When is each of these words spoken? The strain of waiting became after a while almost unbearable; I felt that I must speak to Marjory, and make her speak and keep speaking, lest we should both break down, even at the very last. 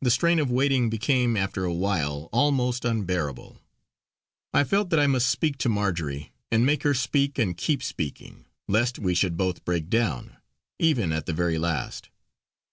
The 0.00 0.12
strain 0.12 0.38
of 0.38 0.48
waiting 0.48 0.88
became 0.90 1.36
after 1.36 1.64
a 1.64 1.74
while 1.74 2.28
almost 2.32 2.84
unbearable; 2.84 3.60
I 4.54 4.62
felt 4.62 4.90
that 4.90 5.00
I 5.00 5.08
must 5.08 5.28
speak 5.28 5.58
to 5.58 5.68
Marjory, 5.68 6.30
and 6.52 6.64
make 6.64 6.84
her 6.84 6.94
speak 6.94 7.36
and 7.36 7.56
keep 7.56 7.82
speaking, 7.82 8.46
lest 8.68 9.00
we 9.00 9.12
should 9.12 9.36
both 9.36 9.64
break 9.64 9.88
down, 9.90 10.36
even 10.78 11.12
at 11.12 11.26
the 11.26 11.32
very 11.32 11.58
last. 11.58 12.10